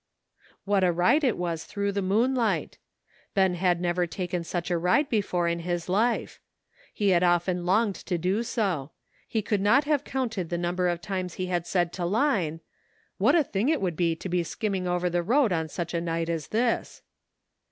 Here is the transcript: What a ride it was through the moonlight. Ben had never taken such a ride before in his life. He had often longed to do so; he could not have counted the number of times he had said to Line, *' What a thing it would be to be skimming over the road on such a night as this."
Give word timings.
What 0.65 0.83
a 0.83 0.91
ride 0.91 1.23
it 1.23 1.37
was 1.37 1.63
through 1.65 1.91
the 1.91 2.01
moonlight. 2.01 2.79
Ben 3.35 3.53
had 3.53 3.79
never 3.79 4.07
taken 4.07 4.43
such 4.43 4.71
a 4.71 4.77
ride 4.79 5.09
before 5.09 5.47
in 5.47 5.59
his 5.59 5.87
life. 5.87 6.39
He 6.91 7.09
had 7.09 7.21
often 7.21 7.67
longed 7.67 7.93
to 8.07 8.17
do 8.17 8.41
so; 8.41 8.93
he 9.27 9.43
could 9.43 9.61
not 9.61 9.83
have 9.83 10.03
counted 10.03 10.49
the 10.49 10.57
number 10.57 10.87
of 10.87 11.01
times 11.01 11.35
he 11.35 11.45
had 11.53 11.67
said 11.67 11.93
to 11.93 12.05
Line, 12.07 12.61
*' 12.89 13.17
What 13.19 13.35
a 13.35 13.43
thing 13.43 13.69
it 13.69 13.79
would 13.79 13.95
be 13.95 14.15
to 14.15 14.27
be 14.27 14.41
skimming 14.41 14.87
over 14.87 15.07
the 15.07 15.21
road 15.21 15.51
on 15.53 15.67
such 15.69 15.93
a 15.93 16.01
night 16.01 16.29
as 16.29 16.47
this." 16.47 17.03